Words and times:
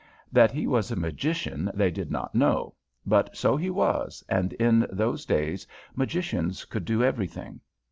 "That 0.31 0.49
he 0.49 0.65
was 0.65 0.89
a 0.89 0.95
magician 0.95 1.69
they 1.75 1.91
did 1.91 2.09
not 2.09 2.33
know, 2.33 2.73
but 3.05 3.37
so 3.37 3.55
he 3.55 3.69
was, 3.69 4.23
and 4.27 4.51
in 4.53 4.87
those 4.91 5.27
days 5.27 5.67
magicians 5.95 6.65
could 6.65 6.85
do 6.85 7.03
everything. 7.03 7.61